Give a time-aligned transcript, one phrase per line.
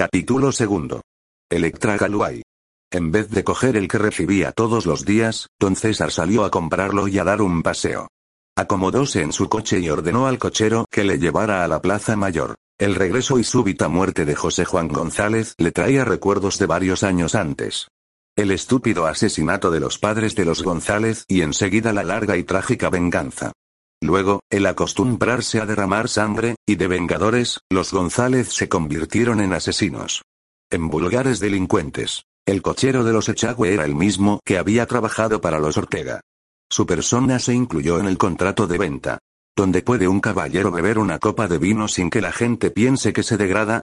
[0.00, 1.02] Capítulo segundo.
[1.50, 2.40] Electra Galway.
[2.90, 7.06] En vez de coger el que recibía todos los días, don César salió a comprarlo
[7.06, 8.08] y a dar un paseo.
[8.56, 12.54] Acomodóse en su coche y ordenó al cochero que le llevara a la Plaza Mayor.
[12.78, 17.34] El regreso y súbita muerte de José Juan González le traía recuerdos de varios años
[17.34, 17.88] antes.
[18.36, 22.88] El estúpido asesinato de los padres de los González y enseguida la larga y trágica
[22.88, 23.52] venganza.
[24.02, 30.22] Luego, el acostumbrarse a derramar sangre, y de vengadores, los González se convirtieron en asesinos.
[30.70, 32.24] En vulgares delincuentes.
[32.46, 36.20] El cochero de los Echagüe era el mismo que había trabajado para los Ortega.
[36.70, 39.18] Su persona se incluyó en el contrato de venta.
[39.56, 43.22] ¿Dónde puede un caballero beber una copa de vino sin que la gente piense que
[43.22, 43.82] se degrada?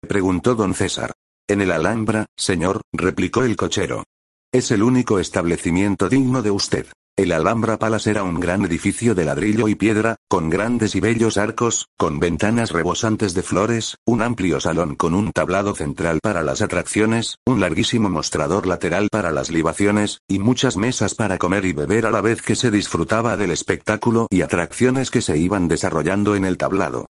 [0.00, 1.12] preguntó don César.
[1.46, 4.04] En el Alhambra, señor, replicó el cochero.
[4.52, 6.86] Es el único establecimiento digno de usted.
[7.20, 11.36] El Alhambra Palace era un gran edificio de ladrillo y piedra, con grandes y bellos
[11.36, 16.62] arcos, con ventanas rebosantes de flores, un amplio salón con un tablado central para las
[16.62, 22.06] atracciones, un larguísimo mostrador lateral para las libaciones, y muchas mesas para comer y beber
[22.06, 26.46] a la vez que se disfrutaba del espectáculo y atracciones que se iban desarrollando en
[26.46, 27.04] el tablado.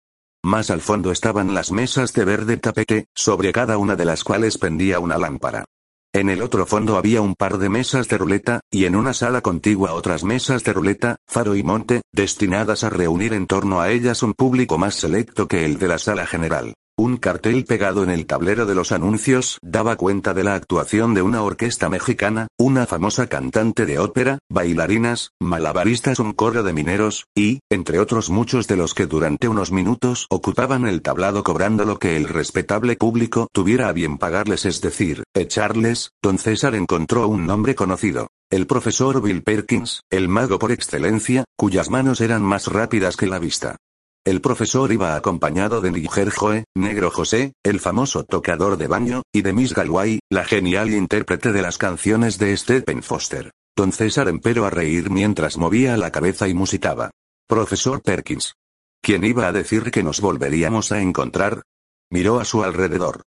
[0.43, 4.57] Más al fondo estaban las mesas de verde tapete, sobre cada una de las cuales
[4.57, 5.65] pendía una lámpara.
[6.11, 9.41] En el otro fondo había un par de mesas de ruleta, y en una sala
[9.41, 14.23] contigua otras mesas de ruleta, faro y monte, destinadas a reunir en torno a ellas
[14.23, 16.73] un público más selecto que el de la sala general.
[16.99, 21.21] Un cartel pegado en el tablero de los anuncios daba cuenta de la actuación de
[21.21, 27.61] una orquesta mexicana, una famosa cantante de ópera, bailarinas, malabaristas, un coro de mineros, y,
[27.69, 32.17] entre otros muchos de los que durante unos minutos ocupaban el tablado cobrando lo que
[32.17, 37.75] el respetable público tuviera a bien pagarles, es decir, echarles, don César encontró un nombre
[37.75, 38.27] conocido.
[38.51, 43.39] El profesor Bill Perkins, el mago por excelencia, cuyas manos eran más rápidas que la
[43.39, 43.77] vista.
[44.25, 49.41] El profesor iba acompañado de Niger Joe, Negro José, el famoso tocador de baño, y
[49.41, 53.51] de Miss Galway, la genial intérprete de las canciones de Stephen Foster.
[53.75, 57.11] Don César empero a reír mientras movía la cabeza y musitaba.
[57.47, 58.55] Profesor Perkins.
[59.01, 61.63] ¿Quién iba a decir que nos volveríamos a encontrar?
[62.11, 63.21] Miró a su alrededor.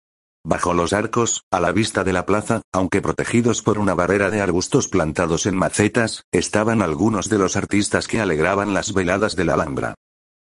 [0.44, 4.40] Bajo los arcos, a la vista de la plaza, aunque protegidos por una barrera de
[4.40, 9.54] arbustos plantados en macetas, estaban algunos de los artistas que alegraban las veladas de la
[9.54, 9.94] Alhambra.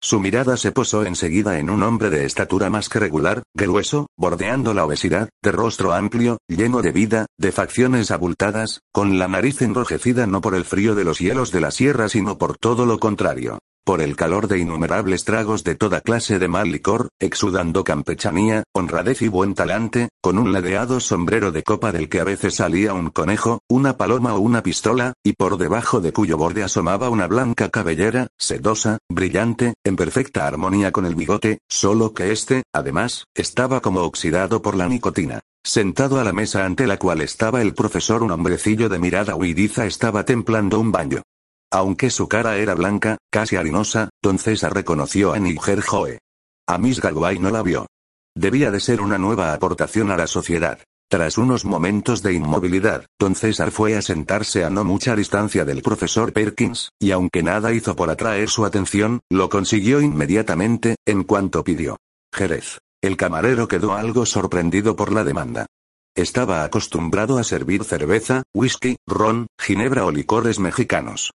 [0.02, 4.72] Su mirada se posó enseguida en un hombre de estatura más que regular, grueso, bordeando
[4.72, 10.26] la obesidad, de rostro amplio, lleno de vida, de facciones abultadas, con la nariz enrojecida
[10.26, 13.58] no por el frío de los hielos de la sierra sino por todo lo contrario
[13.84, 19.22] por el calor de innumerables tragos de toda clase de mal licor, exudando campechanía, honradez
[19.22, 23.10] y buen talante, con un ladeado sombrero de copa del que a veces salía un
[23.10, 27.68] conejo, una paloma o una pistola, y por debajo de cuyo borde asomaba una blanca
[27.68, 34.00] cabellera, sedosa, brillante, en perfecta armonía con el bigote, solo que este, además, estaba como
[34.00, 35.40] oxidado por la nicotina.
[35.62, 39.84] Sentado a la mesa ante la cual estaba el profesor un hombrecillo de mirada huidiza
[39.84, 41.22] estaba templando un baño.
[41.72, 46.18] Aunque su cara era blanca, casi harinosa, don César reconoció a Niger Joe.
[46.66, 47.86] A Miss Galway no la vio.
[48.36, 50.80] Debía de ser una nueva aportación a la sociedad.
[51.08, 55.82] Tras unos momentos de inmovilidad, don César fue a sentarse a no mucha distancia del
[55.82, 61.64] profesor Perkins, y aunque nada hizo por atraer su atención, lo consiguió inmediatamente, en cuanto
[61.64, 61.96] pidió.
[62.32, 62.78] Jerez.
[63.02, 65.66] El camarero quedó algo sorprendido por la demanda.
[66.14, 71.32] Estaba acostumbrado a servir cerveza, whisky, ron, ginebra o licores mexicanos.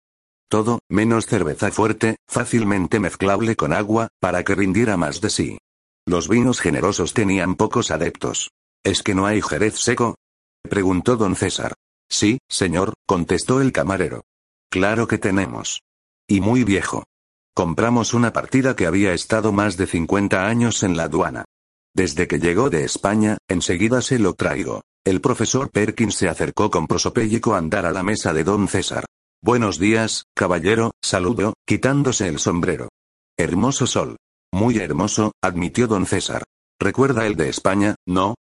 [0.48, 5.58] Todo, menos cerveza fuerte, fácilmente mezclable con agua, para que rindiera más de sí.
[6.06, 8.52] Los vinos generosos tenían pocos adeptos.
[8.84, 10.14] ¿Es que no hay jerez seco?
[10.62, 11.74] preguntó don César.
[12.08, 14.22] Sí, señor, contestó el camarero.
[14.70, 15.82] Claro que tenemos.
[16.28, 17.04] Y muy viejo.
[17.52, 21.44] Compramos una partida que había estado más de 50 años en la aduana.
[21.92, 24.82] Desde que llegó de España, enseguida se lo traigo.
[25.04, 29.06] El profesor Perkins se acercó con prosopéllico a andar a la mesa de don César.
[29.42, 32.88] Buenos días, caballero, saludó, quitándose el sombrero.
[33.36, 34.16] Hermoso sol.
[34.52, 36.44] Muy hermoso, admitió don César.
[36.80, 38.34] ¿Recuerda el de España, no?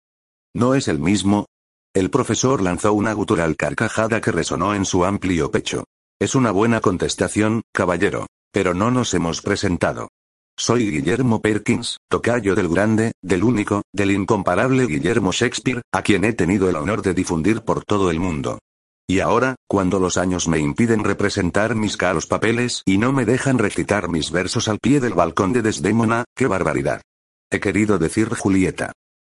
[0.55, 1.47] ¿No es el mismo?
[1.95, 5.85] El profesor lanzó una gutural carcajada que resonó en su amplio pecho.
[6.21, 8.27] Es una buena contestación, caballero.
[8.53, 10.09] Pero no nos hemos presentado.
[10.57, 16.33] Soy Guillermo Perkins, tocayo del grande, del único, del incomparable Guillermo Shakespeare, a quien he
[16.33, 18.61] tenido el honor de difundir por todo el mundo.
[19.07, 23.59] Y ahora, cuando los años me impiden representar mis caros papeles y no me dejan
[23.59, 27.03] recitar mis versos al pie del balcón de Desdémona, ¡qué barbaridad!
[27.51, 28.93] He querido decir Julieta.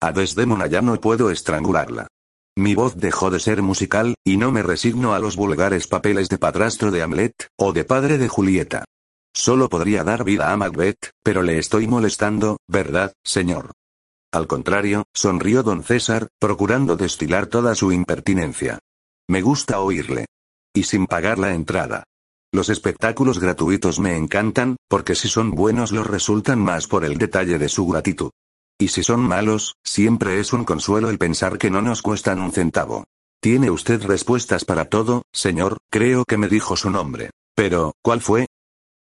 [0.03, 2.09] A Desdémona ya no puedo estrangularla.
[2.57, 6.39] Mi voz dejó de ser musical, y no me resigno a los vulgares papeles de
[6.39, 8.85] padrastro de Hamlet, o de padre de Julieta.
[9.35, 13.73] Solo podría dar vida a Macbeth, pero le estoy molestando, ¿verdad, señor?
[14.31, 18.79] Al contrario, sonrió don César, procurando destilar toda su impertinencia.
[19.29, 20.27] Me gusta oírle.
[20.75, 22.05] Y sin pagar la entrada.
[22.53, 27.59] Los espectáculos gratuitos me encantan, porque si son buenos los resultan más por el detalle
[27.59, 28.31] de su gratitud.
[28.79, 32.53] Y si son malos, siempre es un consuelo el pensar que no nos cuestan un
[32.53, 33.05] centavo.
[33.41, 37.31] Tiene usted respuestas para todo, señor, creo que me dijo su nombre.
[37.55, 38.47] Pero, ¿cuál fue?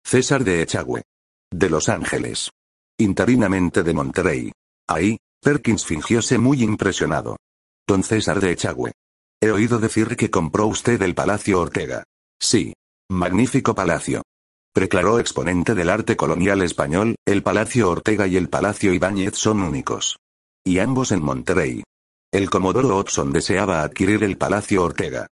[0.05, 1.03] César de Echagüe.
[1.51, 2.51] De Los Ángeles.
[2.97, 4.51] Interinamente de Monterrey.
[4.87, 7.37] Ahí, Perkins fingióse muy impresionado.
[7.87, 8.91] Don César de Echagüe.
[9.43, 12.03] He oído decir que compró usted el Palacio Ortega.
[12.39, 12.73] Sí.
[13.09, 14.21] Magnífico palacio.
[14.71, 20.17] Preclaró exponente del arte colonial español, el Palacio Ortega y el Palacio Ibáñez son únicos.
[20.63, 21.83] Y ambos en Monterrey.
[22.31, 25.25] El Comodoro Hobson deseaba adquirir el Palacio Ortega.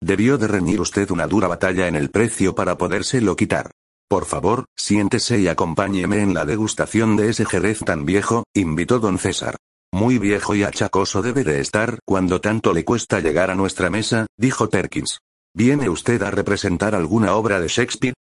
[0.00, 3.72] Debió de reñir usted una dura batalla en el precio para podérselo quitar.
[4.08, 9.18] Por favor, siéntese y acompáñeme en la degustación de ese jerez tan viejo, invitó don
[9.18, 9.56] César.
[9.96, 14.26] Muy viejo y achacoso debe de estar cuando tanto le cuesta llegar a nuestra mesa,
[14.36, 15.20] dijo Perkins.
[15.54, 18.12] ¿Viene usted a representar alguna obra de Shakespeare?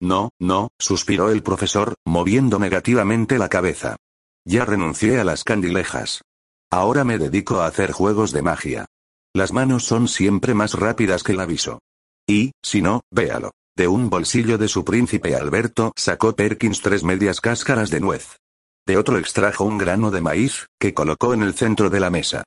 [0.00, 3.94] No, no, suspiró el profesor, moviendo negativamente la cabeza.
[4.44, 6.22] Ya renuncié a las candilejas.
[6.72, 8.86] Ahora me dedico a hacer juegos de magia.
[9.32, 11.78] Las manos son siempre más rápidas que el aviso.
[12.26, 13.52] Y, si no, véalo.
[13.76, 18.38] De un bolsillo de su príncipe Alberto sacó Perkins tres medias cáscaras de nuez.
[18.86, 22.44] De otro extrajo un grano de maíz, que colocó en el centro de la mesa.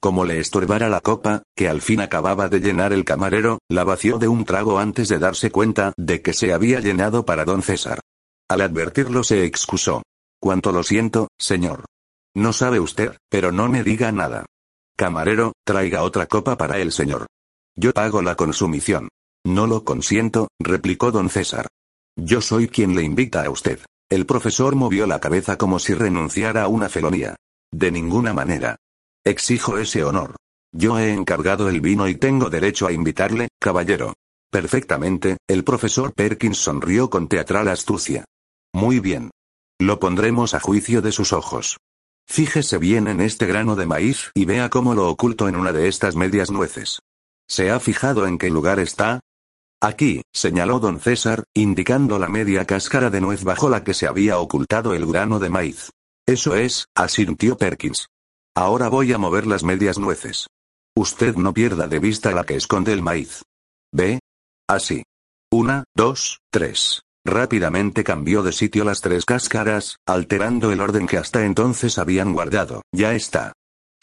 [0.00, 4.18] Como le estorbara la copa, que al fin acababa de llenar el camarero, la vació
[4.18, 8.00] de un trago antes de darse cuenta de que se había llenado para don César.
[8.48, 10.02] Al advertirlo se excusó.
[10.40, 11.84] Cuánto lo siento, señor.
[12.34, 14.46] No sabe usted, pero no me diga nada.
[14.96, 17.26] Camarero, traiga otra copa para el señor.
[17.76, 19.08] Yo pago la consumición.
[19.44, 21.66] No lo consiento, replicó don César.
[22.16, 23.80] Yo soy quien le invita a usted.
[24.10, 27.36] El profesor movió la cabeza como si renunciara a una felonía.
[27.70, 28.76] De ninguna manera.
[29.22, 30.36] Exijo ese honor.
[30.72, 34.14] Yo he encargado el vino y tengo derecho a invitarle, caballero.
[34.50, 38.24] Perfectamente, el profesor Perkins sonrió con teatral astucia.
[38.72, 39.30] Muy bien.
[39.78, 41.76] Lo pondremos a juicio de sus ojos.
[42.26, 45.88] Fíjese bien en este grano de maíz y vea cómo lo oculto en una de
[45.88, 47.00] estas medias nueces.
[47.46, 49.20] ¿Se ha fijado en qué lugar está?
[49.80, 54.38] Aquí, señaló don César, indicando la media cáscara de nuez bajo la que se había
[54.38, 55.90] ocultado el grano de maíz.
[56.26, 58.08] Eso es, asintió Perkins.
[58.56, 60.48] Ahora voy a mover las medias nueces.
[60.96, 63.42] Usted no pierda de vista la que esconde el maíz.
[63.92, 64.18] ¿Ve?
[64.68, 65.04] Así.
[65.52, 67.02] Una, dos, tres.
[67.24, 72.82] Rápidamente cambió de sitio las tres cáscaras, alterando el orden que hasta entonces habían guardado.
[72.92, 73.52] Ya está.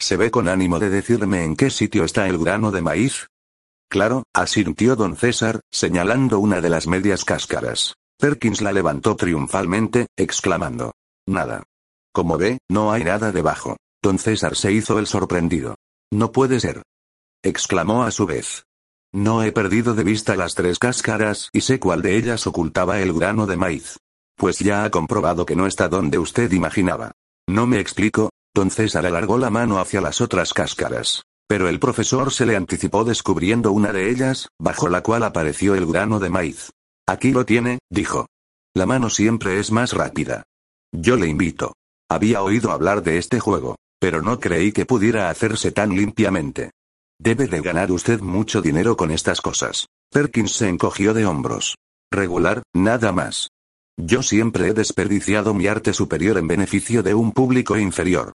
[0.00, 3.26] ¿Se ve con ánimo de decirme en qué sitio está el grano de maíz?
[3.88, 7.94] Claro, asintió don César, señalando una de las medias cáscaras.
[8.18, 10.92] Perkins la levantó triunfalmente, exclamando.
[11.26, 11.64] Nada.
[12.12, 13.76] Como ve, no hay nada debajo.
[14.02, 15.76] Don César se hizo el sorprendido.
[16.12, 16.82] No puede ser.
[17.42, 18.64] exclamó a su vez.
[19.12, 23.12] No he perdido de vista las tres cáscaras y sé cuál de ellas ocultaba el
[23.12, 23.98] grano de maíz.
[24.36, 27.12] Pues ya ha comprobado que no está donde usted imaginaba.
[27.48, 31.22] No me explico, don César alargó la mano hacia las otras cáscaras.
[31.48, 35.86] Pero el profesor se le anticipó descubriendo una de ellas, bajo la cual apareció el
[35.86, 36.70] grano de maíz.
[37.06, 38.26] Aquí lo tiene, dijo.
[38.74, 40.42] La mano siempre es más rápida.
[40.92, 41.74] Yo le invito.
[42.10, 43.76] Había oído hablar de este juego.
[43.98, 46.70] Pero no creí que pudiera hacerse tan limpiamente.
[47.18, 49.86] Debe de ganar usted mucho dinero con estas cosas.
[50.10, 51.76] Perkins se encogió de hombros.
[52.10, 53.48] Regular, nada más.
[53.96, 58.32] Yo siempre he desperdiciado mi arte superior en beneficio de un público inferior.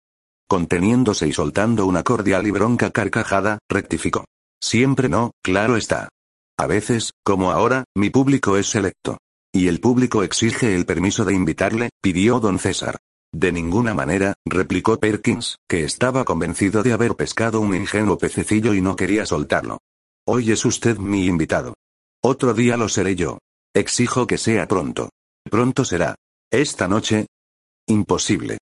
[0.51, 4.25] Conteniéndose y soltando una cordial y bronca carcajada, rectificó.
[4.61, 6.09] Siempre no, claro está.
[6.59, 9.17] A veces, como ahora, mi público es selecto.
[9.53, 12.97] Y el público exige el permiso de invitarle, pidió don César.
[13.33, 18.81] De ninguna manera, replicó Perkins, que estaba convencido de haber pescado un ingenuo pececillo y
[18.81, 19.77] no quería soltarlo.
[20.27, 21.75] Hoy es usted mi invitado.
[22.21, 23.37] Otro día lo seré yo.
[23.73, 25.11] Exijo que sea pronto.
[25.49, 26.15] Pronto será.
[26.51, 27.27] Esta noche.
[27.87, 28.57] Imposible.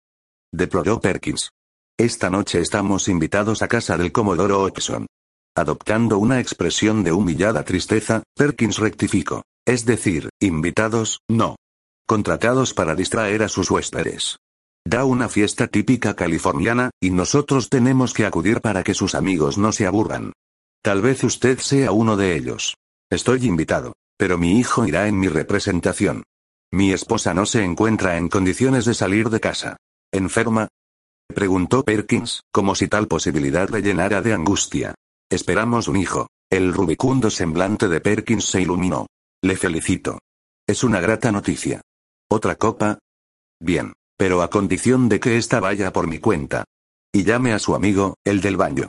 [0.51, 1.51] Deploró Perkins.
[1.99, 5.07] Esta noche estamos invitados a casa del Comodoro Hobson.
[5.57, 9.45] Adoptando una expresión de humillada tristeza, Perkins rectificó.
[9.65, 11.55] Es decir, invitados, no.
[12.05, 14.39] Contratados para distraer a sus huéspedes.
[14.85, 19.71] Da una fiesta típica californiana, y nosotros tenemos que acudir para que sus amigos no
[19.71, 20.33] se aburran.
[20.83, 22.75] Tal vez usted sea uno de ellos.
[23.09, 23.93] Estoy invitado.
[24.19, 26.25] Pero mi hijo irá en mi representación.
[26.73, 29.77] Mi esposa no se encuentra en condiciones de salir de casa.
[30.13, 30.69] ¿Enferma?
[31.29, 34.95] Preguntó Perkins, como si tal posibilidad le llenara de angustia.
[35.31, 36.29] Esperamos un hijo.
[36.51, 39.07] El rubicundo semblante de Perkins se iluminó.
[39.43, 40.21] Le felicito.
[40.67, 41.81] Es una grata noticia.
[42.31, 42.99] ¿Otra copa?
[43.61, 43.93] Bien.
[44.17, 46.65] Pero a condición de que esta vaya por mi cuenta.
[47.13, 48.89] Y llame a su amigo, el del baño.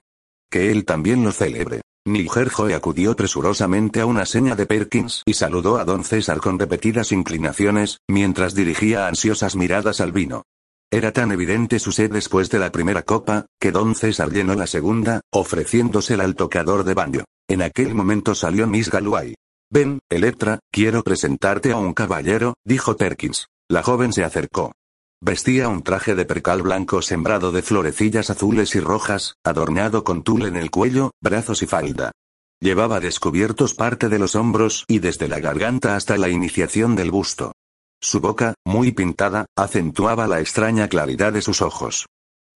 [0.51, 1.81] Que él también lo celebre.
[2.05, 7.11] Joe acudió presurosamente a una seña de Perkins y saludó a don César con repetidas
[7.11, 10.43] inclinaciones, mientras dirigía ansiosas miradas al vino.
[10.91, 14.67] Era tan evidente su sed después de la primera copa, que don César llenó la
[14.67, 17.23] segunda, ofreciéndosela al tocador de baño.
[17.47, 19.35] En aquel momento salió Miss Galway.
[19.71, 23.47] Ven, Electra, quiero presentarte a un caballero, dijo Perkins.
[23.67, 24.73] La joven se acercó.
[25.21, 30.45] Vestía un traje de percal blanco sembrado de florecillas azules y rojas, adornado con tul
[30.45, 32.11] en el cuello, brazos y falda.
[32.61, 37.53] Llevaba descubiertos parte de los hombros y desde la garganta hasta la iniciación del busto.
[38.01, 42.05] Su boca, muy pintada, acentuaba la extraña claridad de sus ojos.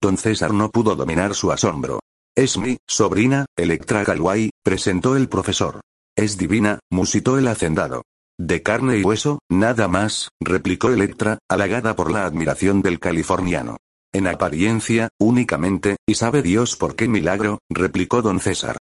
[0.02, 2.00] Don César no pudo dominar su asombro.
[2.36, 5.82] Es mi sobrina, Electra Galway, presentó el profesor.
[6.16, 8.04] Es divina, musitó el hacendado.
[8.40, 13.78] De carne y hueso, nada más, replicó Electra, halagada por la admiración del californiano.
[14.14, 18.78] En apariencia, únicamente, y sabe Dios por qué milagro, replicó don César.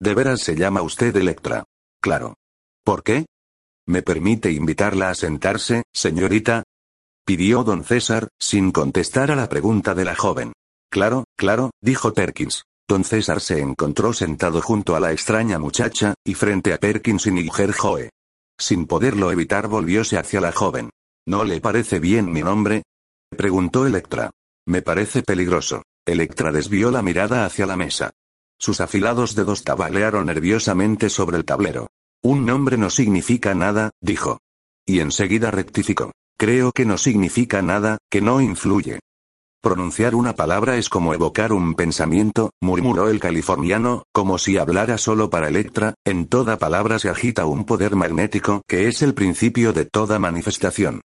[0.00, 1.64] ¿De veras se llama usted Electra?
[2.00, 2.34] Claro.
[2.84, 3.26] ¿Por qué?
[3.86, 6.62] ¿Me permite invitarla a sentarse, señorita?
[7.24, 10.52] pidió don César, sin contestar a la pregunta de la joven.
[10.90, 12.64] Claro, claro, dijo Perkins.
[12.88, 17.30] Don César se encontró sentado junto a la extraña muchacha, y frente a Perkins y
[17.30, 18.10] Niger Joe.
[18.58, 20.90] Sin poderlo evitar volvióse hacia la joven.
[21.26, 22.82] ¿No le parece bien mi nombre?
[23.36, 24.30] preguntó Electra.
[24.66, 25.82] Me parece peligroso.
[26.04, 28.10] Electra desvió la mirada hacia la mesa.
[28.58, 31.88] Sus afilados dedos tabalearon nerviosamente sobre el tablero.
[32.24, 34.38] Un nombre no significa nada, dijo.
[34.86, 36.12] Y enseguida rectificó.
[36.38, 39.00] Creo que no significa nada, que no influye.
[39.60, 45.30] Pronunciar una palabra es como evocar un pensamiento, murmuró el californiano, como si hablara solo
[45.30, 49.84] para Electra, en toda palabra se agita un poder magnético que es el principio de
[49.84, 51.00] toda manifestación.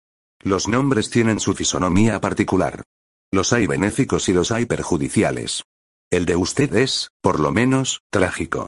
[0.42, 2.83] Los nombres tienen su fisonomía particular.
[3.31, 5.62] Los hay benéficos y los hay perjudiciales.
[6.11, 8.66] El de usted es, por lo menos, trágico.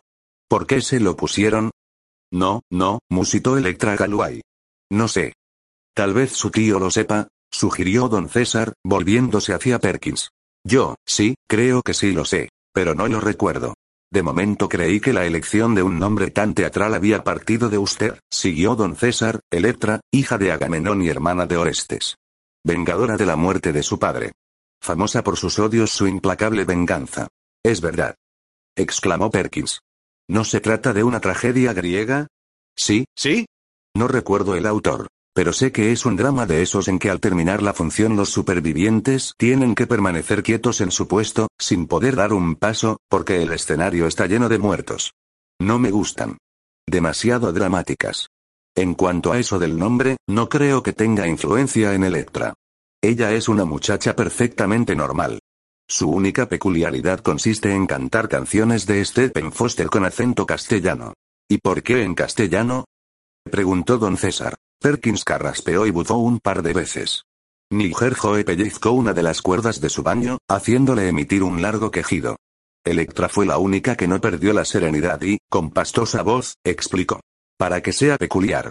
[0.48, 1.70] ¿Por qué se lo pusieron?
[2.34, 4.40] No, no, musitó Electra Galway.
[4.90, 5.34] No sé.
[5.94, 10.30] Tal vez su tío lo sepa, sugirió don César, volviéndose hacia Perkins.
[10.66, 13.74] Yo, sí, creo que sí lo sé, pero no lo recuerdo.
[14.12, 18.18] De momento creí que la elección de un nombre tan teatral había partido de usted,
[18.32, 22.16] siguió don César, Electra, hija de Agamenón y hermana de Orestes.
[22.64, 24.32] Vengadora de la muerte de su padre.
[24.82, 27.28] Famosa por sus odios, su implacable venganza.
[27.64, 28.16] Es verdad.
[28.76, 29.83] exclamó Perkins.
[30.28, 32.28] ¿No se trata de una tragedia griega?
[32.76, 33.46] Sí, sí.
[33.94, 35.08] No recuerdo el autor.
[35.34, 38.30] Pero sé que es un drama de esos en que al terminar la función los
[38.30, 43.52] supervivientes tienen que permanecer quietos en su puesto, sin poder dar un paso, porque el
[43.52, 45.12] escenario está lleno de muertos.
[45.60, 46.38] No me gustan.
[46.86, 48.28] Demasiado dramáticas.
[48.76, 52.54] En cuanto a eso del nombre, no creo que tenga influencia en Electra.
[53.02, 55.40] Ella es una muchacha perfectamente normal.
[55.88, 61.12] Su única peculiaridad consiste en cantar canciones de Stephen Foster con acento castellano.
[61.48, 62.86] ¿Y por qué en castellano?
[63.44, 64.54] preguntó don César.
[64.80, 67.24] Perkins carraspeó y bufó un par de veces.
[67.70, 72.36] Joe pellizcó una de las cuerdas de su baño, haciéndole emitir un largo quejido.
[72.84, 77.20] Electra fue la única que no perdió la serenidad y, con pastosa voz, explicó.
[77.58, 78.70] Para que sea peculiar.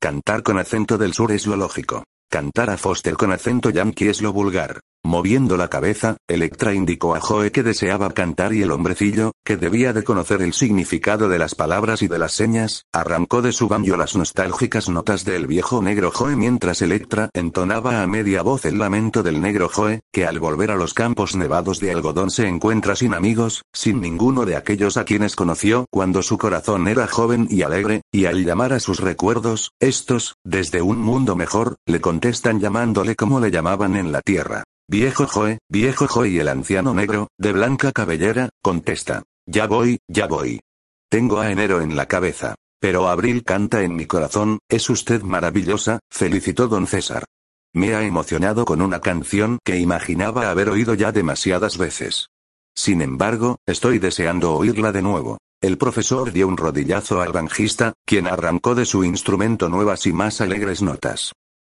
[0.00, 2.04] Cantar con acento del sur es lo lógico.
[2.28, 4.80] Cantar a Foster con acento yankee es lo vulgar.
[5.04, 9.92] Moviendo la cabeza, Electra indicó a Joe que deseaba cantar y el hombrecillo, que debía
[9.92, 13.96] de conocer el significado de las palabras y de las señas, arrancó de su banjo
[13.96, 19.24] las nostálgicas notas del viejo negro Joe mientras Electra entonaba a media voz el lamento
[19.24, 23.12] del negro Joe, que al volver a los campos nevados de algodón se encuentra sin
[23.12, 28.02] amigos, sin ninguno de aquellos a quienes conoció cuando su corazón era joven y alegre,
[28.12, 33.40] y al llamar a sus recuerdos, estos, desde un mundo mejor, le contestan llamándole como
[33.40, 34.62] le llamaban en la tierra.
[34.88, 39.22] Viejo Joe, viejo Joe y el anciano negro, de blanca cabellera, contesta.
[39.46, 40.60] Ya voy, ya voy.
[41.08, 42.54] Tengo a enero en la cabeza.
[42.80, 47.24] Pero abril canta en mi corazón, es usted maravillosa, felicitó don César.
[47.72, 52.26] Me ha emocionado con una canción que imaginaba haber oído ya demasiadas veces.
[52.74, 55.38] Sin embargo, estoy deseando oírla de nuevo.
[55.60, 60.40] El profesor dio un rodillazo al banjista, quien arrancó de su instrumento nuevas y más
[60.40, 61.32] alegres notas.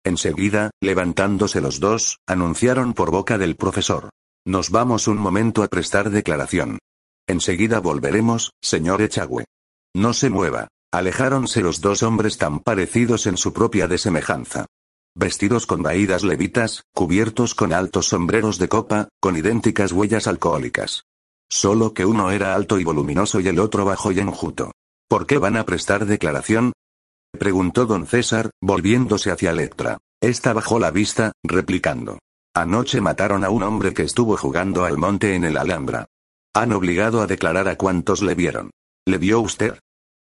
[0.06, 4.12] Enseguida, levantándose los dos, anunciaron por boca del profesor.
[4.46, 6.78] Nos vamos un momento a prestar declaración.
[7.28, 9.46] Enseguida volveremos, señor Echagüe.
[9.96, 10.68] No se mueva.
[10.94, 14.68] Alejáronse los dos hombres tan parecidos en su propia desemejanza.
[15.16, 21.06] Vestidos con vaídas levitas, cubiertos con altos sombreros de copa, con idénticas huellas alcohólicas.
[21.50, 24.72] Solo que uno era alto y voluminoso y el otro bajo y enjuto.
[25.10, 26.74] ¿Por qué van a prestar declaración?
[27.36, 29.98] Preguntó don César, volviéndose hacia Electra.
[30.22, 32.20] Esta bajó la vista, replicando.
[32.56, 36.08] Anoche mataron a un hombre que estuvo jugando al monte en el Alhambra.
[36.54, 38.72] Han obligado a declarar a cuantos le vieron.
[39.06, 39.77] ¿Le vio usted?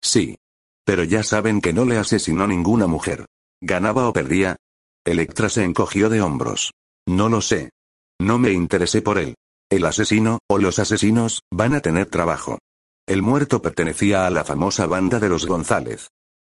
[0.03, 0.37] Sí.
[0.85, 3.27] Pero ya saben que no le asesinó ninguna mujer.
[3.61, 4.57] ¿Ganaba o perdía?
[5.05, 6.73] Electra se encogió de hombros.
[7.07, 7.71] No lo sé.
[8.19, 9.35] No me interesé por él.
[9.71, 12.59] El asesino, o los asesinos, van a tener trabajo.
[13.07, 16.09] El muerto pertenecía a la famosa banda de los González.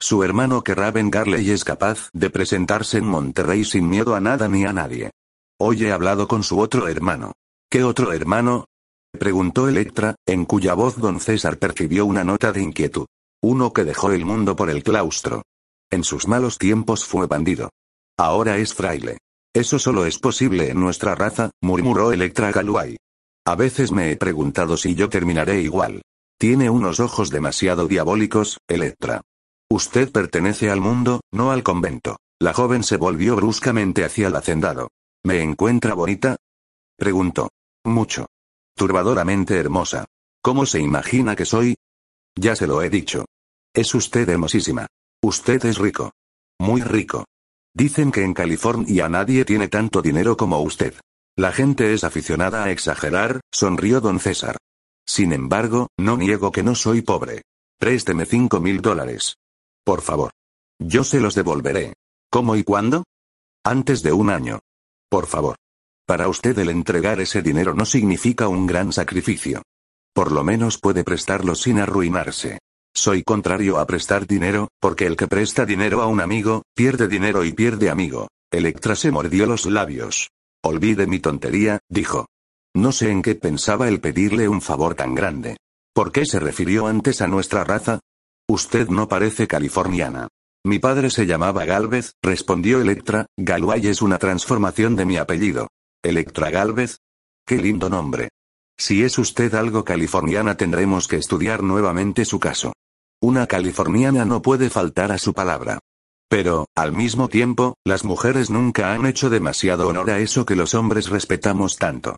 [0.01, 4.47] Su hermano querrá vengarle y es capaz de presentarse en Monterrey sin miedo a nada
[4.47, 5.11] ni a nadie.
[5.59, 7.33] Hoy he hablado con su otro hermano.
[7.69, 8.65] ¿Qué otro hermano?
[9.11, 13.07] preguntó Electra, en cuya voz don César percibió una nota de inquietud.
[13.41, 15.43] Uno que dejó el mundo por el claustro.
[15.91, 17.69] En sus malos tiempos fue bandido.
[18.17, 19.17] Ahora es fraile.
[19.53, 22.95] Eso solo es posible en nuestra raza, murmuró Electra Galuay.
[23.45, 26.03] A veces me he preguntado si yo terminaré igual.
[26.37, 29.21] Tiene unos ojos demasiado diabólicos, Electra.
[29.71, 32.17] Usted pertenece al mundo, no al convento.
[32.41, 34.89] La joven se volvió bruscamente hacia el hacendado.
[35.23, 36.37] ¿Me encuentra bonita?
[36.97, 37.49] Preguntó.
[37.85, 38.25] Mucho.
[38.75, 40.05] Turbadoramente hermosa.
[40.41, 41.75] ¿Cómo se imagina que soy?
[42.35, 43.25] Ya se lo he dicho.
[43.73, 44.87] Es usted hermosísima.
[45.21, 46.13] Usted es rico.
[46.59, 47.25] Muy rico.
[47.73, 50.95] Dicen que en California nadie tiene tanto dinero como usted.
[51.37, 54.57] La gente es aficionada a exagerar, sonrió don César.
[55.05, 57.43] Sin embargo, no niego que no soy pobre.
[57.77, 59.35] Présteme cinco mil dólares.
[59.89, 60.29] Por favor.
[60.77, 61.95] Yo se los devolveré.
[62.29, 63.05] ¿Cómo y cuándo?
[63.65, 64.59] Antes de un año.
[65.09, 65.55] Por favor.
[66.05, 69.63] Para usted el entregar ese dinero no significa un gran sacrificio.
[70.13, 72.59] Por lo menos puede prestarlo sin arruinarse.
[72.93, 77.43] Soy contrario a prestar dinero, porque el que presta dinero a un amigo, pierde dinero
[77.43, 78.27] y pierde amigo.
[78.51, 80.29] Electra se mordió los labios.
[80.63, 82.27] Olvide mi tontería, dijo.
[82.75, 85.57] No sé en qué pensaba el pedirle un favor tan grande.
[85.95, 88.01] ¿Por qué se refirió antes a nuestra raza?
[88.49, 90.27] Usted no parece californiana.
[90.65, 95.67] Mi padre se llamaba Galvez, respondió Electra, Galway es una transformación de mi apellido.
[96.01, 96.97] Electra Galvez.
[97.45, 98.29] Qué lindo nombre.
[98.75, 102.73] Si es usted algo californiana tendremos que estudiar nuevamente su caso.
[103.21, 105.77] Una californiana no puede faltar a su palabra.
[106.27, 110.73] Pero, al mismo tiempo, las mujeres nunca han hecho demasiado honor a eso que los
[110.73, 112.17] hombres respetamos tanto.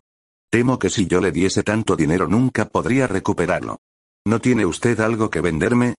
[0.49, 3.79] Temo que si yo le diese tanto dinero nunca podría recuperarlo.
[4.25, 5.95] ¿No tiene usted algo que venderme?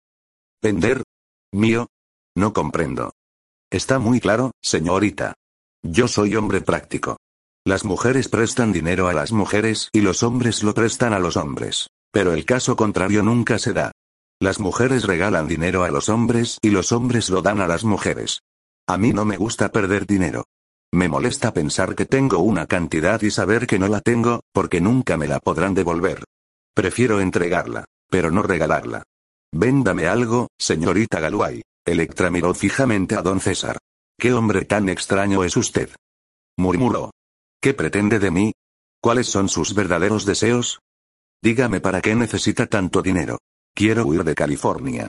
[0.63, 1.03] ¿Vender?
[1.53, 1.89] ¿Mío?
[2.37, 3.15] No comprendo.
[3.69, 5.35] Está muy claro, señorita.
[5.83, 7.17] Yo soy hombre práctico.
[7.65, 11.89] Las mujeres prestan dinero a las mujeres y los hombres lo prestan a los hombres.
[12.13, 13.91] Pero el caso contrario nunca se da.
[14.41, 18.43] Las mujeres regalan dinero a los hombres y los hombres lo dan a las mujeres.
[18.87, 20.45] A mí no me gusta perder dinero.
[20.93, 25.17] Me molesta pensar que tengo una cantidad y saber que no la tengo, porque nunca
[25.17, 26.23] me la podrán devolver.
[26.73, 29.03] Prefiero entregarla, pero no regalarla.
[29.53, 31.63] Véndame algo, señorita Galuay.
[31.85, 33.79] Electra miró fijamente a don César.
[34.19, 35.91] ¿Qué hombre tan extraño es usted?
[36.57, 37.11] Murmuró.
[37.61, 38.53] ¿Qué pretende de mí?
[39.01, 40.81] ¿Cuáles son sus verdaderos deseos?
[41.43, 43.39] Dígame para qué necesita tanto dinero.
[43.75, 45.09] Quiero huir de California.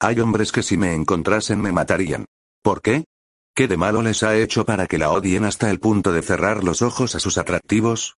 [0.00, 2.24] Hay hombres que si me encontrasen me matarían.
[2.62, 3.04] ¿Por qué?
[3.54, 6.64] ¿Qué de malo les ha hecho para que la odien hasta el punto de cerrar
[6.64, 8.16] los ojos a sus atractivos?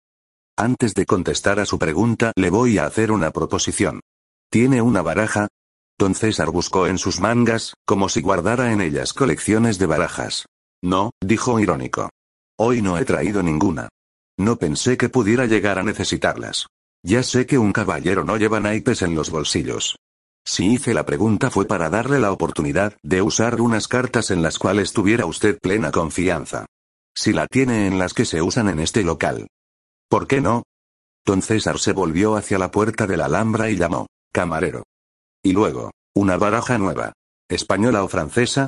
[0.56, 4.00] Antes de contestar a su pregunta, le voy a hacer una proposición.
[4.50, 5.48] ¿Tiene una baraja?
[5.98, 10.44] Don César buscó en sus mangas, como si guardara en ellas colecciones de barajas.
[10.82, 12.10] No, dijo irónico.
[12.58, 13.88] Hoy no he traído ninguna.
[14.38, 16.66] No pensé que pudiera llegar a necesitarlas.
[17.02, 19.96] Ya sé que un caballero no lleva naipes en los bolsillos.
[20.44, 24.58] Si hice la pregunta fue para darle la oportunidad de usar unas cartas en las
[24.58, 26.66] cuales tuviera usted plena confianza.
[27.14, 29.48] Si la tiene en las que se usan en este local.
[30.10, 30.62] ¿Por qué no?
[31.24, 34.84] Don César se volvió hacia la puerta de la Alhambra y llamó, camarero.
[35.46, 37.12] Y luego, una baraja nueva.
[37.48, 38.66] ¿Española o francesa?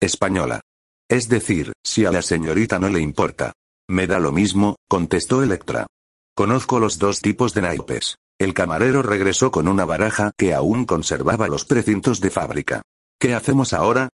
[0.00, 0.60] Española.
[1.08, 3.52] Es decir, si a la señorita no le importa.
[3.88, 5.86] Me da lo mismo, contestó Electra.
[6.34, 8.16] Conozco los dos tipos de naipes.
[8.36, 12.82] El camarero regresó con una baraja que aún conservaba los precintos de fábrica.
[13.20, 14.08] ¿Qué hacemos ahora?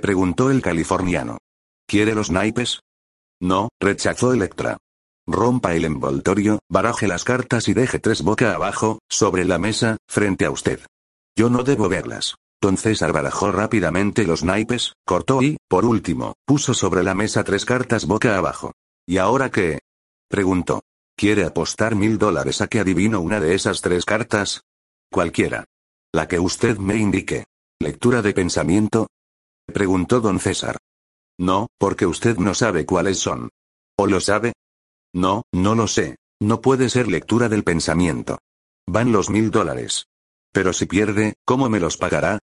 [0.00, 1.36] preguntó el californiano.
[1.86, 2.80] ¿Quiere los naipes?
[3.38, 4.78] No, rechazó Electra.
[5.26, 10.46] Rompa el envoltorio, baraje las cartas y deje tres boca abajo, sobre la mesa, frente
[10.46, 10.80] a usted.
[11.36, 12.36] Yo no debo verlas.
[12.60, 18.06] Don César rápidamente los naipes, cortó y, por último, puso sobre la mesa tres cartas
[18.06, 18.72] boca abajo.
[19.06, 19.80] ¿Y ahora qué?
[20.28, 20.82] preguntó.
[21.16, 24.62] ¿Quiere apostar mil dólares a que adivino una de esas tres cartas?
[25.12, 25.64] Cualquiera.
[26.12, 27.44] La que usted me indique.
[27.80, 29.08] ¿Lectura de pensamiento?
[29.66, 30.78] preguntó don César.
[31.38, 33.50] No, porque usted no sabe cuáles son.
[33.96, 34.54] ¿O lo sabe?
[35.12, 36.16] No, no lo sé.
[36.40, 38.38] No puede ser lectura del pensamiento.
[38.86, 40.06] Van los mil dólares.
[40.54, 42.38] Pero si pierde, ¿cómo me los pagará?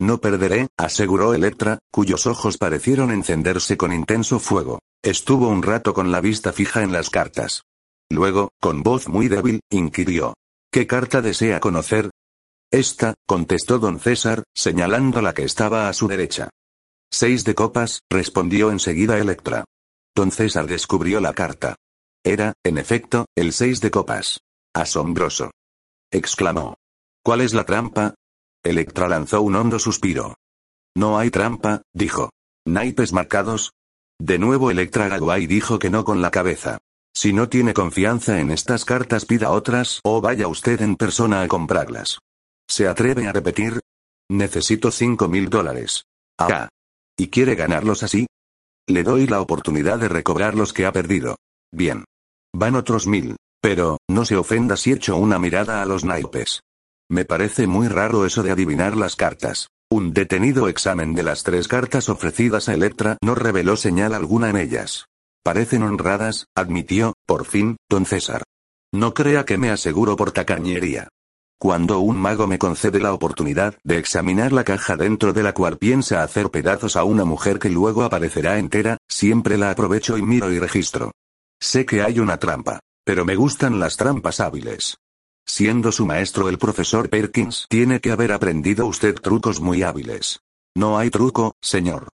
[0.00, 4.80] No perderé, aseguró Electra, cuyos ojos parecieron encenderse con intenso fuego.
[5.04, 7.62] Estuvo un rato con la vista fija en las cartas.
[8.10, 10.34] Luego, con voz muy débil, inquirió.
[10.72, 12.10] ¿Qué carta desea conocer?
[12.72, 16.50] Esta, contestó don César, señalando la que estaba a su derecha.
[17.12, 19.64] Seis de copas, respondió enseguida Electra.
[20.16, 21.76] Don César descubrió la carta.
[22.24, 24.40] Era, en efecto, el seis de copas.
[24.74, 25.52] Asombroso.
[26.10, 26.74] exclamó.
[27.24, 28.14] ¿Cuál es la trampa?
[28.62, 30.34] Electra lanzó un hondo suspiro.
[30.94, 32.28] No hay trampa, dijo.
[32.66, 33.72] ¿Naipes marcados?
[34.20, 36.78] De nuevo Electra Gaguay dijo que no con la cabeza.
[37.16, 41.48] Si no tiene confianza en estas cartas pida otras o vaya usted en persona a
[41.48, 42.18] comprarlas.
[42.68, 43.80] ¿Se atreve a repetir?
[44.30, 46.04] Necesito cinco mil dólares.
[46.38, 46.68] Ah.
[47.16, 48.26] ¿Y quiere ganarlos así?
[48.86, 51.36] Le doy la oportunidad de recobrar los que ha perdido.
[51.72, 52.04] Bien.
[52.54, 53.36] Van otros mil.
[53.62, 56.60] Pero, no se ofenda si echo una mirada a los naipes.
[57.10, 59.68] Me parece muy raro eso de adivinar las cartas.
[59.90, 64.56] Un detenido examen de las tres cartas ofrecidas a Electra no reveló señal alguna en
[64.56, 65.06] ellas.
[65.42, 68.42] Parecen honradas, admitió, por fin, don César.
[68.92, 71.08] No crea que me aseguro por tacañería.
[71.58, 75.78] Cuando un mago me concede la oportunidad de examinar la caja dentro de la cual
[75.78, 80.50] piensa hacer pedazos a una mujer que luego aparecerá entera, siempre la aprovecho y miro
[80.50, 81.12] y registro.
[81.60, 82.80] Sé que hay una trampa.
[83.04, 84.96] Pero me gustan las trampas hábiles.
[85.46, 90.40] Siendo su maestro el profesor Perkins, tiene que haber aprendido usted trucos muy hábiles.
[90.74, 92.08] No hay truco, señor.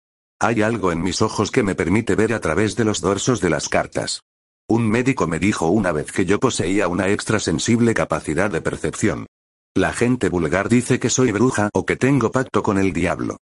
[0.40, 3.50] Hay algo en mis ojos que me permite ver a través de los dorsos de
[3.50, 4.22] las cartas.
[4.68, 9.26] Un médico me dijo una vez que yo poseía una extrasensible capacidad de percepción.
[9.74, 13.36] La gente vulgar dice que soy bruja o que tengo pacto con el diablo.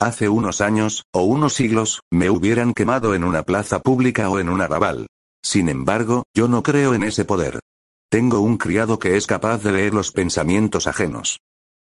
[0.00, 4.48] Hace unos años, o unos siglos, me hubieran quemado en una plaza pública o en
[4.48, 5.06] un arrabal.
[5.42, 7.60] Sin embargo, yo no creo en ese poder.
[8.10, 11.38] Tengo un criado que es capaz de leer los pensamientos ajenos.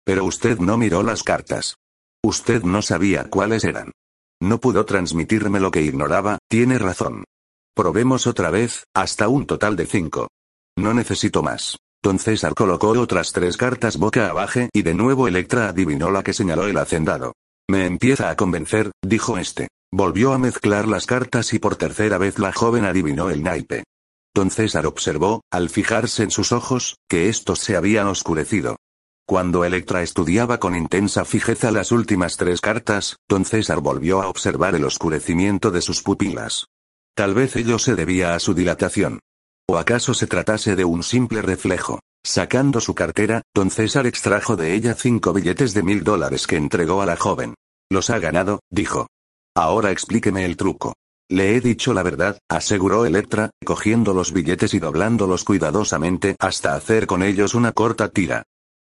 [0.03, 1.75] Pero usted no miró las cartas.
[2.23, 3.91] Usted no sabía cuáles eran.
[4.41, 7.23] No pudo transmitirme lo que ignoraba, tiene razón.
[7.75, 10.27] Probemos otra vez, hasta un total de cinco.
[10.75, 11.77] No necesito más.
[12.01, 16.33] Don César colocó otras tres cartas boca abajo y de nuevo Electra adivinó la que
[16.33, 17.33] señaló el hacendado.
[17.69, 19.67] Me empieza a convencer, dijo este.
[19.91, 23.83] Volvió a mezclar las cartas y por tercera vez la joven adivinó el naipe.
[24.33, 28.77] Don César observó, al fijarse en sus ojos, que estos se habían oscurecido.
[29.27, 34.75] Cuando Electra estudiaba con intensa fijeza las últimas tres cartas, don César volvió a observar
[34.75, 36.67] el oscurecimiento de sus pupilas.
[37.13, 39.19] Tal vez ello se debía a su dilatación.
[39.69, 41.99] ¿O acaso se tratase de un simple reflejo?
[42.23, 47.01] Sacando su cartera, don César extrajo de ella cinco billetes de mil dólares que entregó
[47.01, 47.53] a la joven.
[47.89, 49.07] Los ha ganado, dijo.
[49.55, 50.93] Ahora explíqueme el truco.
[51.29, 57.05] Le he dicho la verdad, aseguró Electra, cogiendo los billetes y doblándolos cuidadosamente hasta hacer
[57.05, 58.43] con ellos una corta tira.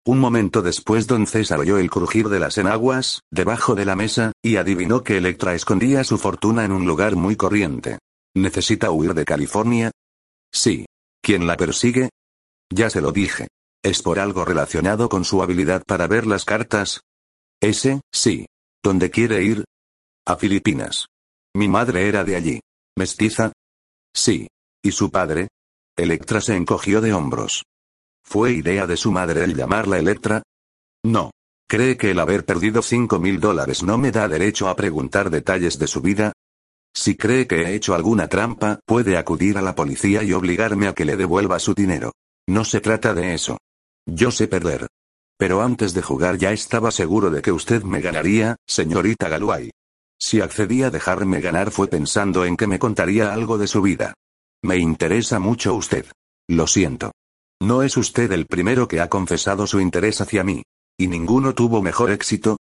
[0.07, 4.33] Un momento después don César oyó el crujir de las enaguas, debajo de la mesa,
[4.43, 7.99] y adivinó que Electra escondía su fortuna en un lugar muy corriente.
[8.35, 9.91] ¿Necesita huir de California?
[10.51, 10.87] Sí.
[11.23, 12.09] ¿Quién la persigue?
[12.71, 13.49] Ya se lo dije.
[13.83, 17.03] ¿Es por algo relacionado con su habilidad para ver las cartas?
[17.61, 18.47] Ese, sí.
[18.83, 19.65] ¿Dónde quiere ir?
[20.27, 21.07] A Filipinas.
[21.55, 22.61] Mi madre era de allí.
[22.97, 23.53] ¿Mestiza?
[24.15, 24.47] Sí.
[24.83, 25.49] ¿Y su padre?
[25.97, 27.65] Electra se encogió de hombros.
[28.25, 30.43] ¿Fue idea de su madre el llamarla Electra?
[31.05, 31.31] No.
[31.69, 35.79] ¿Cree que el haber perdido cinco mil dólares no me da derecho a preguntar detalles
[35.79, 36.33] de su vida?
[36.95, 40.95] Si cree que he hecho alguna trampa, puede acudir a la policía y obligarme a
[40.95, 42.13] que le devuelva su dinero.
[42.49, 43.59] No se trata de eso.
[44.07, 44.89] Yo sé perder.
[45.37, 49.71] Pero antes de jugar ya estaba seguro de que usted me ganaría, señorita Galway.
[50.21, 54.15] Si accedí a dejarme ganar fue pensando en que me contaría algo de su vida.
[54.63, 56.07] Me interesa mucho usted.
[56.49, 57.13] Lo siento.
[57.63, 60.63] No es usted el primero que ha confesado su interés hacia mí.
[60.99, 62.59] ¿Y ninguno tuvo mejor éxito?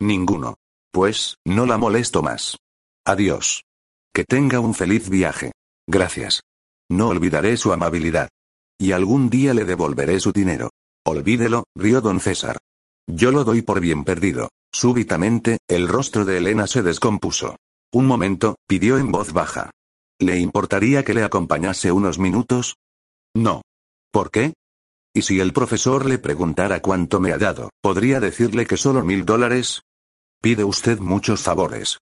[0.00, 0.54] Ninguno.
[0.92, 2.58] Pues, no la molesto más.
[3.04, 3.64] Adiós.
[4.14, 5.52] Que tenga un feliz viaje.
[5.88, 6.42] Gracias.
[6.88, 8.28] No olvidaré su amabilidad.
[8.78, 10.70] Y algún día le devolveré su dinero.
[11.04, 12.58] Olvídelo, rió don César.
[13.08, 14.50] Yo lo doy por bien perdido.
[14.72, 17.56] Súbitamente, el rostro de Elena se descompuso.
[17.92, 19.70] Un momento, pidió en voz baja.
[20.18, 22.76] ¿Le importaría que le acompañase unos minutos?
[23.34, 23.62] No.
[24.10, 24.54] ¿Por qué?
[25.14, 29.26] ¿Y si el profesor le preguntara cuánto me ha dado, podría decirle que solo mil
[29.26, 29.82] dólares?
[30.40, 31.98] Pide usted muchos favores.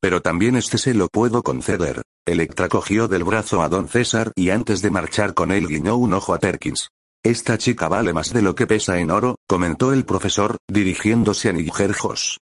[0.00, 2.02] Pero también este se lo puedo conceder.
[2.26, 6.14] Electra cogió del brazo a don César y antes de marchar con él guiñó un
[6.14, 6.88] ojo a Perkins.
[7.24, 11.54] Esta chica vale más de lo que pesa en oro, comentó el profesor, dirigiéndose a
[11.54, 12.38] Nigerjos.